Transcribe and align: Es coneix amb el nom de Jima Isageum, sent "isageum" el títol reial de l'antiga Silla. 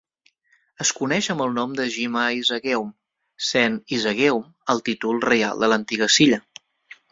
Es 0.85 0.91
coneix 0.99 1.27
amb 1.33 1.43
el 1.45 1.53
nom 1.57 1.75
de 1.79 1.85
Jima 1.97 2.23
Isageum, 2.37 2.89
sent 3.51 3.77
"isageum" 3.99 4.49
el 4.75 4.85
títol 4.91 5.23
reial 5.29 5.65
de 5.67 5.73
l'antiga 5.73 6.11
Silla. 6.19 6.45